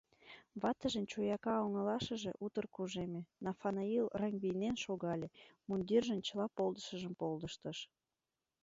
[0.61, 5.27] Ватыжын чуяка оҥылашыже утыр кужеме; Нафанаил рыҥ вийнен шогале,
[5.67, 7.77] мундиржын чыла полдышыжым полдыштыш...